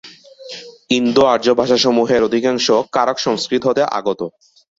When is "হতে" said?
3.67-3.81